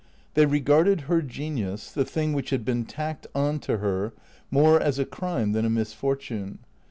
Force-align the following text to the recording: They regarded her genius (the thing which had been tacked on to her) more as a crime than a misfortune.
They 0.33 0.47
regarded 0.47 1.01
her 1.01 1.21
genius 1.21 1.91
(the 1.91 2.05
thing 2.05 2.33
which 2.33 2.49
had 2.49 2.65
been 2.65 2.85
tacked 2.85 3.27
on 3.35 3.59
to 3.59 3.77
her) 3.77 4.13
more 4.49 4.81
as 4.81 4.97
a 4.97 5.05
crime 5.05 5.51
than 5.51 5.63
a 5.63 5.69
misfortune. 5.69 6.57